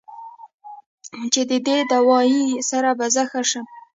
[1.33, 3.65] چې د دې دوائي سره به زۀ ښۀ شم